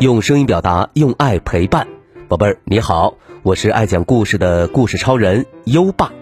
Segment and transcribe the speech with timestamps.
[0.00, 1.88] 用声音表达，用爱陪伴，
[2.28, 6.12] 宝贝儿你好，我是爱讲故事的故事超人优爸，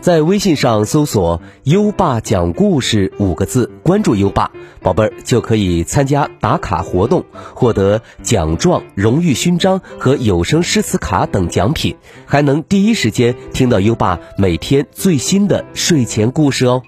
[0.00, 4.50] 在微信上搜索“优爸讲故事”五个字，关注优爸，
[4.82, 7.24] 宝贝儿就可以参加打卡活动，
[7.54, 16.82] 获得奖状、荣誉勋章和有声诗词卡等奖品，还能第一时间听到优爸每天最新的睡前故事哦。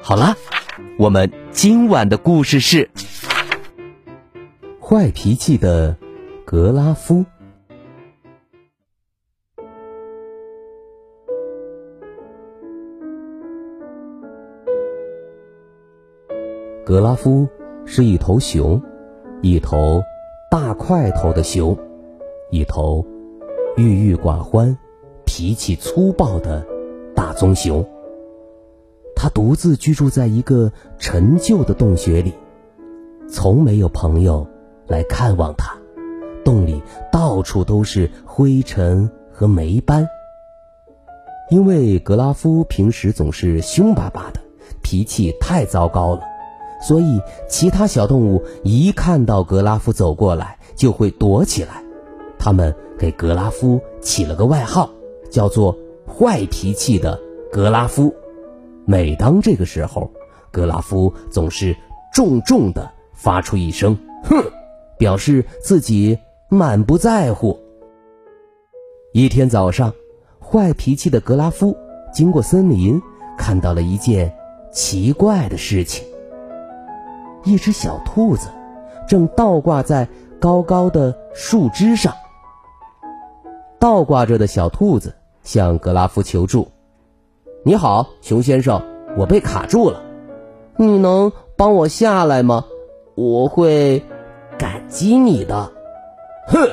[0.00, 0.36] 好啦，
[0.98, 2.88] 我们今晚的故事是。
[4.92, 5.96] 怪脾气的
[6.44, 7.24] 格拉夫。
[16.84, 17.48] 格拉夫
[17.86, 18.78] 是一头熊，
[19.40, 20.02] 一头
[20.50, 21.74] 大块头的熊，
[22.50, 23.02] 一头
[23.78, 24.76] 郁郁寡欢、
[25.24, 26.62] 脾气粗暴的
[27.16, 27.82] 大棕熊。
[29.16, 32.34] 他独自居住在一个陈旧的洞穴里，
[33.26, 34.46] 从没有朋友。
[34.92, 35.72] 来看望他，
[36.44, 40.06] 洞里到处都是灰尘和霉斑。
[41.48, 44.40] 因为格拉夫平时总是凶巴巴的，
[44.82, 46.20] 脾气太糟糕了，
[46.82, 51.82] 所以其他小动物一看到格拉夫走过来，就会躲起来。
[52.38, 54.90] 他们给格拉夫起了个外号，
[55.30, 55.74] 叫做
[56.06, 57.18] “坏脾气的
[57.50, 58.14] 格拉夫”。
[58.84, 60.10] 每当这个时候，
[60.50, 61.74] 格拉夫总是
[62.12, 63.96] 重重的发出一声
[64.28, 64.36] “哼”。
[65.02, 66.16] 表示自己
[66.48, 67.58] 满不在乎。
[69.12, 69.92] 一天早上，
[70.38, 71.76] 坏脾气的格拉夫
[72.14, 73.02] 经过森林，
[73.36, 74.32] 看到了一件
[74.70, 76.06] 奇怪的事情：
[77.42, 78.46] 一只小兔子
[79.08, 80.06] 正倒挂在
[80.38, 82.14] 高高的树枝上。
[83.80, 86.68] 倒挂着的小兔子向格拉夫求助
[87.66, 88.80] ：“你好，熊先生，
[89.18, 90.00] 我被卡住了，
[90.76, 92.64] 你能帮我下来吗？
[93.16, 94.00] 我会。”
[94.92, 95.72] 感激你的，
[96.48, 96.68] 哼！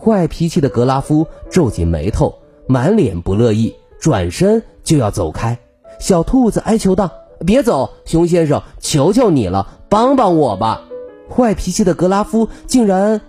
[0.00, 5.58] 坏脾气的格拉夫皱紧眉头，满脸不乐意，转身就要走开。
[5.98, 7.10] 小兔子哀求道
[7.44, 10.84] ：“别走，熊先生，求求你了，帮帮我吧！”
[11.28, 13.20] 坏脾气的格拉夫竟然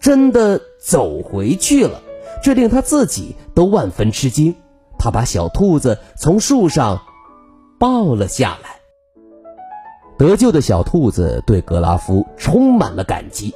[0.00, 2.02] 真的走回去了，
[2.42, 4.56] 这令他自己都万分吃惊。
[4.98, 7.02] 他把小兔子从树上
[7.78, 8.73] 抱了下来。
[10.16, 13.52] 得救的小兔子对格拉夫充满了感激，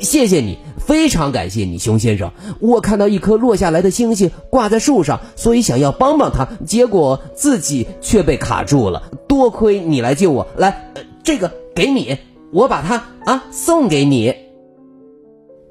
[0.00, 2.30] 谢谢你，非常感谢你，熊先生。
[2.60, 9.02] 我看到一颗落下来的星星挂在树上，所以想要帮帮他，结果自己却被卡住了。
[9.26, 10.92] 多亏你来救我，来，
[11.24, 12.16] 这个给你，
[12.52, 14.32] 我把它啊送给你。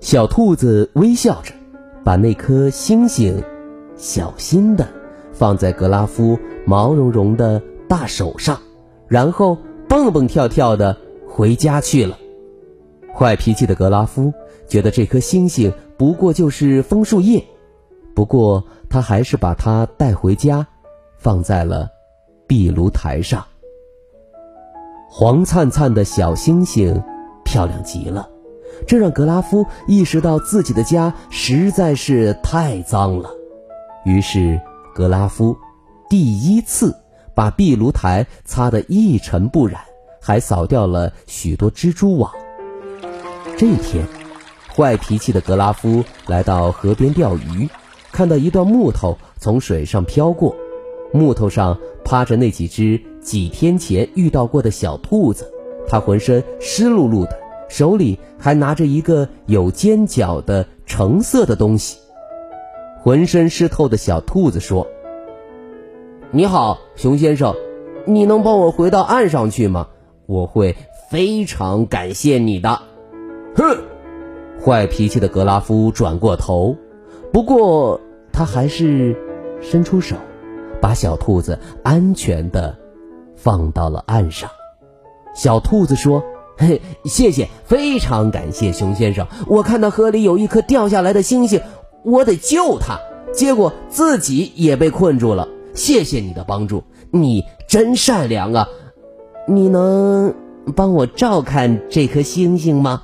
[0.02, 1.54] 小兔子微笑着，
[2.04, 3.42] 把那颗星星
[3.96, 4.86] 小心的
[5.32, 8.60] 放在格拉夫毛茸茸的大手上，
[9.08, 9.58] 然后。
[9.96, 12.18] 蹦蹦跳跳的回家去了。
[13.14, 14.34] 坏脾气的格拉夫
[14.68, 17.42] 觉得这颗星星不过就是枫树叶，
[18.14, 20.68] 不过他还是把它带回家，
[21.18, 21.88] 放在了
[22.46, 23.42] 壁炉台上。
[25.10, 27.02] 黄灿灿的小星星，
[27.46, 28.30] 漂亮极了，
[28.86, 33.30] 这让格拉夫意识到自己的家实在是太脏了。
[34.04, 34.60] 于是，
[34.94, 35.56] 格拉夫
[36.10, 36.94] 第一次。
[37.36, 39.82] 把壁炉台擦得一尘不染，
[40.22, 42.32] 还扫掉了许多蜘蛛网。
[43.58, 44.06] 这一天，
[44.74, 47.70] 坏脾气的格拉夫来到河边钓鱼，
[48.12, 50.56] 看到一段木头从水上飘过，
[51.14, 55.52] 木头上趴着那几只几天前遇到过的小兔子，
[55.88, 57.38] 它浑身湿漉漉的，
[57.70, 61.98] 手里还拿着一个有尖角的橙色的东西。
[63.04, 64.88] 浑身湿透的小兔子说。
[66.32, 67.56] 你好，熊先生，
[68.06, 69.88] 你能帮我回到岸上去吗？
[70.26, 70.76] 我会
[71.10, 72.82] 非常感谢你的。
[73.56, 73.78] 哼，
[74.62, 76.76] 坏脾气的格拉夫转过头，
[77.32, 78.02] 不过
[78.34, 79.16] 他还是
[79.62, 80.16] 伸出手，
[80.82, 82.76] 把小兔子安全的
[83.36, 84.50] 放到了岸上。
[85.34, 86.24] 小兔子说
[86.58, 89.28] ：“嘿，谢谢，非常感谢熊先生。
[89.48, 91.62] 我看到河里有一颗掉下来的星星，
[92.04, 93.00] 我得救它，
[93.32, 98.68] 结果自己也被困住了。”谢谢你的帮助，你真善良啊！
[99.48, 100.34] 你能
[100.76, 103.04] 帮我照看这颗星星吗？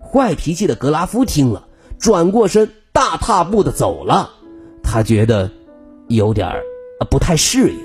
[0.00, 1.68] 坏脾气的格拉夫听了，
[1.98, 4.30] 转过身，大踏步的走了。
[4.82, 5.50] 他觉得
[6.08, 6.62] 有点儿
[7.10, 7.78] 不太适应，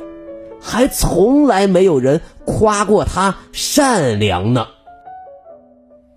[0.60, 4.66] 还从来没有人夸过他善良呢。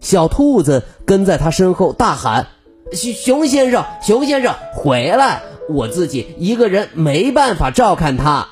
[0.00, 2.46] 小兔子跟在他身后大喊
[2.94, 5.42] ：“熊熊先生，熊先生，回来！”
[5.72, 8.46] 我自己一个人没办法照看他，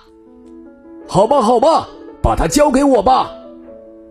[1.06, 1.88] 好吧，好吧，
[2.22, 3.30] 把它交给我吧。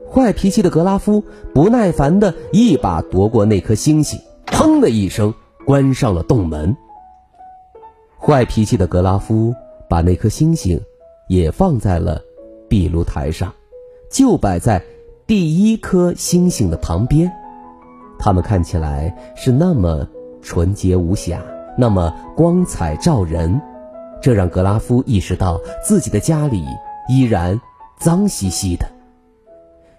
[0.10, 1.24] 坏脾气的格拉夫
[1.54, 5.34] 不耐烦的一把夺过那颗星星，砰的一声
[5.66, 6.76] 关上了洞门。
[8.20, 9.54] 坏脾气的格拉夫
[9.90, 10.80] 把那颗星星
[11.28, 12.22] 也放在了
[12.70, 13.54] 壁炉台上，
[14.10, 14.82] 就摆在
[15.26, 17.32] 第一颗星星的旁边。
[18.18, 20.08] 它们看起来是那么
[20.42, 21.42] 纯洁无瑕，
[21.78, 23.62] 那么光彩照人，
[24.22, 26.64] 这让格拉夫意识到自己的家里
[27.08, 27.62] 依然
[28.00, 28.88] 脏兮兮的。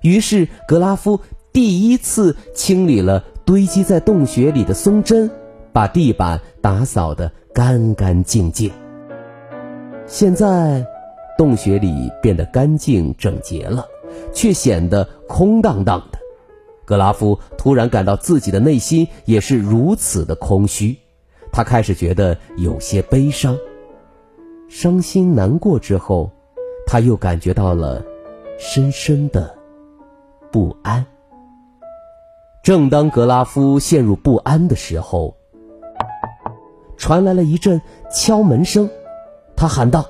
[0.02, 1.20] 于是，格拉夫
[1.52, 5.30] 第一次清理了堆积在洞穴里的松针，
[5.72, 8.70] 把地板打扫得干干净净。
[10.06, 10.84] 现在，
[11.36, 13.86] 洞穴里变得干净整洁了，
[14.32, 16.18] 却显得空荡荡的。
[16.84, 20.96] 格拉夫突然感到自己的内心也是如此的空虚，
[21.58, 23.58] 他开始觉得有些悲伤、
[24.68, 25.76] 伤心难过。
[25.76, 26.30] 之后，
[26.86, 28.00] 他又感觉到了
[28.60, 29.58] 深深的
[30.52, 31.04] 不安。
[32.62, 35.36] 正当格拉夫陷入不安的时候，
[36.96, 38.88] 传来了一阵敲门声。
[39.56, 40.06] 他喊道：“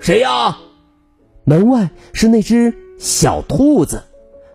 [0.00, 0.56] 谁呀？”
[1.44, 4.04] 门外是那只小兔子，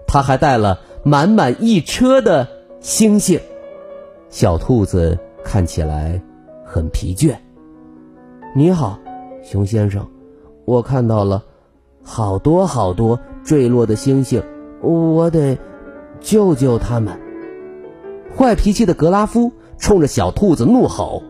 [0.07, 0.79] 他还带了。
[1.03, 2.47] 满满一车的
[2.79, 3.39] 星星，
[4.31, 6.21] 小兔子看起来
[6.65, 7.35] 很疲倦。
[8.55, 8.99] 你好，
[9.43, 10.07] 熊先生，
[10.65, 11.43] 我看到了
[12.03, 14.43] 好多好多坠落的星星，
[14.81, 15.57] 我得
[16.19, 17.19] 救救他们。
[18.37, 21.21] 坏脾气的格拉夫冲着小兔子怒吼：“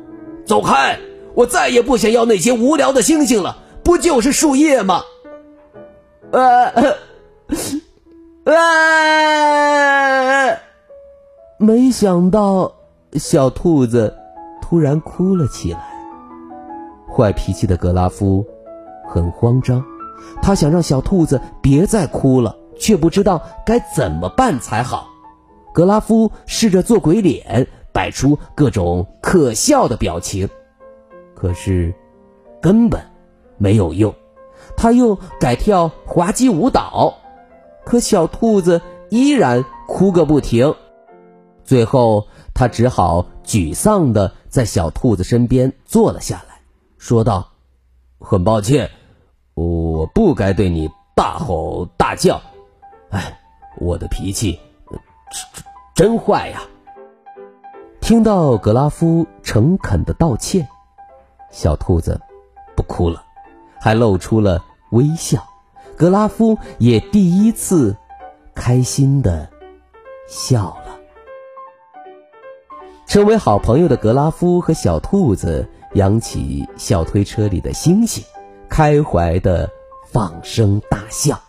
[0.45, 0.99] 走开！
[1.33, 5.01] 我再也不想要那些无聊的星星了，不就是树叶吗？”
[6.31, 6.95] 呃。
[8.45, 8.53] 啊！
[11.57, 12.73] 没想到，
[13.15, 14.15] 小兔子
[14.61, 15.79] 突然哭了起来。
[17.11, 18.45] 坏脾气的格拉夫
[19.07, 19.83] 很慌张，
[20.41, 25.07] 他想让小兔子别再哭了，却不知道该怎么办才好。
[25.73, 30.49] 格拉夫试着做鬼脸，摆出各种可笑的表情，
[31.35, 31.93] 可是
[32.61, 33.01] 根本
[33.57, 34.13] 没有用。
[34.75, 37.15] 他又改跳滑稽舞蹈。
[37.85, 40.73] 可小兔子依然哭个不停，
[41.65, 46.55] 最后他只好沮丧地在小兔子身边坐了下来，
[46.97, 47.51] 说道
[48.19, 48.89] ：“很抱歉，
[49.55, 52.41] 我不该对你大吼大叫。
[53.09, 53.39] 哎，
[53.77, 54.59] 我的脾气
[55.95, 56.61] 真坏呀！”
[58.01, 60.67] 听到格拉夫诚恳的道歉，
[61.51, 62.19] 小兔子
[62.75, 63.23] 不哭了，
[63.79, 65.43] 还露出了微笑。
[65.95, 67.95] 格拉夫也第一次
[68.53, 69.49] 开心的
[70.27, 70.82] 笑了。
[73.13, 78.23] 成为好朋友的格拉夫和小兔子扬起小推车里的星星，
[78.67, 79.69] 开怀的
[80.11, 81.39] 放声大笑。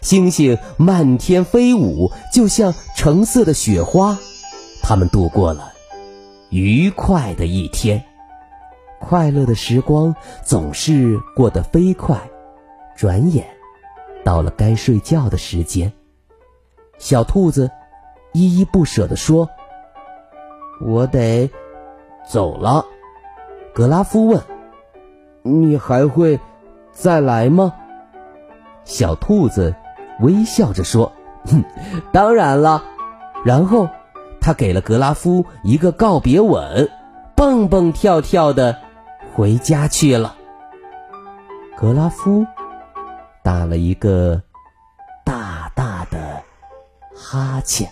[0.00, 4.18] 星星漫天飞舞，就像橙色的雪花。
[4.82, 5.72] 他们度过了
[6.50, 8.04] 愉快的一天。
[8.98, 10.12] 快乐的时光
[10.44, 12.20] 总是过得飞快，
[12.96, 13.46] 转眼。
[14.24, 15.92] 到了该睡觉的时间，
[16.98, 17.70] 小兔子
[18.32, 19.48] 依依不舍地说
[20.80, 21.50] ：“我得
[22.28, 22.84] 走了。”
[23.74, 24.40] 格拉夫问
[25.42, 26.38] ：“你还会
[26.92, 27.72] 再来吗？”
[28.84, 29.74] 小兔子
[30.20, 31.12] 微笑着说
[31.46, 31.64] ：“哼，
[32.12, 32.82] 当然了。”
[33.44, 33.88] 然后
[34.40, 36.90] 他给了格拉夫一个告别吻，
[37.36, 38.76] 蹦蹦跳跳的
[39.34, 40.34] 回家去了。
[41.76, 42.46] 格拉夫。
[43.40, 44.42] 打了一个
[45.24, 46.42] 大大的
[47.16, 47.90] 哈欠，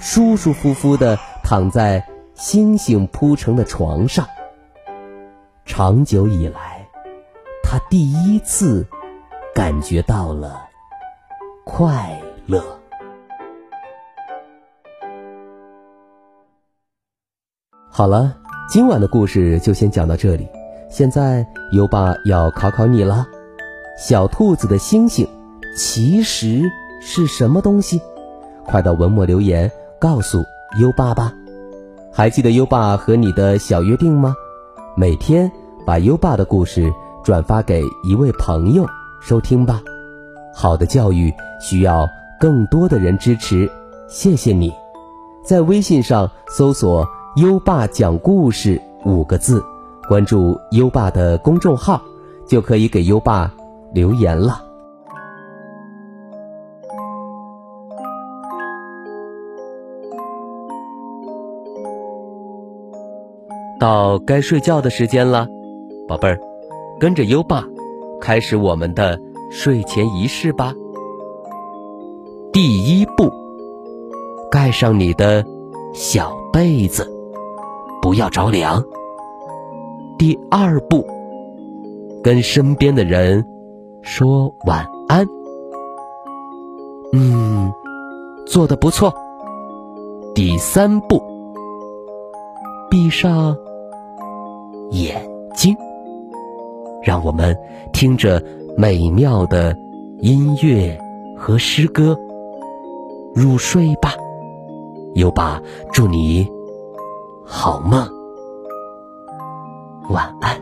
[0.00, 2.04] 舒舒服服的躺在
[2.42, 4.26] 星星铺成的床上。
[5.64, 6.84] 长久以来，
[7.62, 8.84] 他第一次
[9.54, 10.60] 感觉到了
[11.64, 12.60] 快乐。
[17.88, 18.36] 好了，
[18.68, 20.48] 今晚的故事就先讲到这里。
[20.90, 23.24] 现在优爸要考考你了。
[23.96, 25.28] 小兔子的星星，
[25.76, 26.60] 其实
[27.00, 28.02] 是什么东西？
[28.64, 29.70] 快到文末留言
[30.00, 30.44] 告诉
[30.80, 31.32] 优爸吧。
[32.14, 34.34] 还记得优爸和你的小约定吗？
[34.94, 35.50] 每天
[35.86, 36.92] 把优爸的故事
[37.24, 38.86] 转发给一位朋友
[39.20, 39.80] 收听吧。
[40.54, 42.06] 好的教育需要
[42.38, 43.70] 更多的人支持，
[44.08, 44.70] 谢谢你。
[45.42, 49.64] 在微信上搜索“优爸讲故事”五个字，
[50.06, 52.02] 关注优爸的公众号，
[52.46, 53.50] 就可以给优爸。
[53.94, 54.71] 留言了。
[63.82, 65.48] 到该睡觉的时间了，
[66.06, 66.38] 宝贝儿，
[67.00, 67.64] 跟着优爸
[68.20, 69.20] 开始我们的
[69.50, 70.72] 睡前仪式吧。
[72.52, 73.28] 第一步，
[74.52, 75.44] 盖上你的
[75.92, 77.10] 小被子，
[78.00, 78.84] 不要着凉。
[80.16, 81.04] 第二步，
[82.22, 83.44] 跟身边的人
[84.00, 85.26] 说晚安。
[87.12, 87.72] 嗯，
[88.46, 89.12] 做的不错。
[90.36, 91.20] 第三步，
[92.88, 93.56] 闭上
[94.92, 95.20] 眼
[95.54, 95.74] 睛，
[97.02, 97.56] 让我们
[97.92, 98.42] 听着
[98.76, 99.74] 美妙的
[100.20, 100.96] 音乐
[101.36, 102.16] 和诗歌。
[103.34, 104.12] 入睡吧，
[105.14, 106.46] 尤巴，祝你
[107.42, 108.06] 好梦，
[110.10, 110.61] 晚安。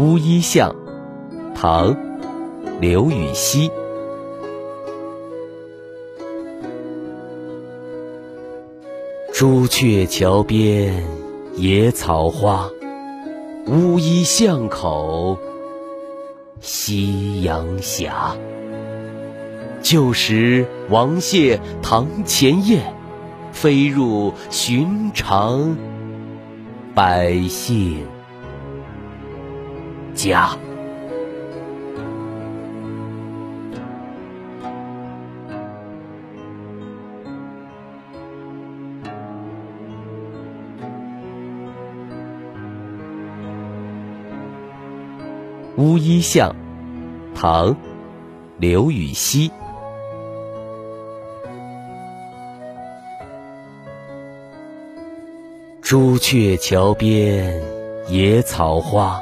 [0.00, 0.74] 乌衣巷，
[1.54, 1.94] 唐·
[2.80, 3.70] 刘禹锡。
[9.34, 11.04] 朱雀桥边
[11.54, 12.70] 野草花，
[13.66, 15.36] 乌衣巷口
[16.60, 18.10] 夕阳斜。
[19.82, 22.94] 旧时王谢堂前燕，
[23.52, 25.76] 飞入寻常
[26.94, 28.06] 百姓
[30.22, 30.50] 家。
[45.78, 46.54] 乌衣巷，
[47.34, 47.70] 唐·
[48.58, 49.50] 刘禹锡。
[55.80, 57.58] 朱雀桥边
[58.08, 59.18] 野草花，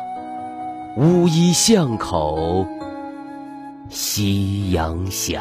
[0.99, 2.67] 乌衣巷口
[3.89, 5.39] 夕阳斜。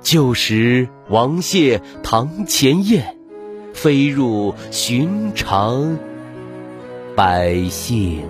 [0.00, 3.16] 旧时王谢堂前燕，
[3.74, 5.98] 飞入寻常
[7.16, 8.22] 百姓。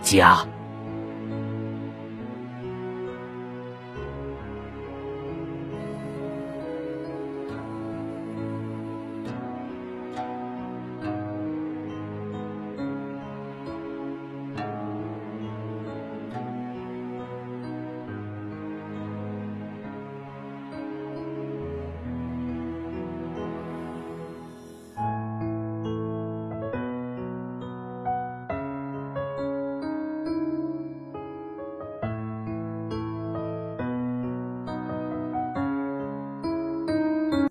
[0.00, 0.46] 家。